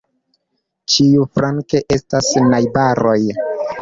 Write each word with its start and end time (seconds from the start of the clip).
Ĉiuflanke 0.93 1.83
estas 1.97 2.33
najbaroj. 2.47 3.19